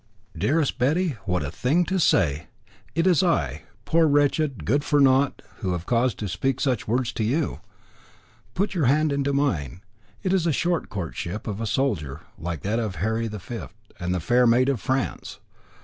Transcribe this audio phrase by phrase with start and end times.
[0.35, 2.47] "Dearest Betty, what a thing to say!
[2.95, 7.13] It is I poor, wretched, good for naught who have cause to speak such words
[7.13, 7.61] to you.
[8.55, 9.83] Put your hand into mine;
[10.23, 13.59] it is a short courtship of a soldier, like that of Harry V.
[13.99, 15.39] and the fair Maid of France.